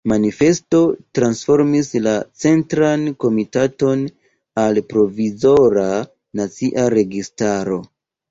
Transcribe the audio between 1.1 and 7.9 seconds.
transformis la Centran Komitaton al Provizora Nacia Registaro.